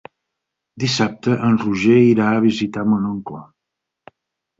Dissabte 0.83 1.35
en 1.47 1.59
Roger 1.63 1.97
irà 2.05 2.31
a 2.37 2.39
visitar 2.47 2.87
mon 2.95 3.05
oncle. 3.11 3.43